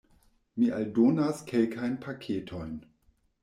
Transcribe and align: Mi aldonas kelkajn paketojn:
Mi 0.61 0.69
aldonas 0.77 1.45
kelkajn 1.53 2.01
paketojn: 2.09 2.77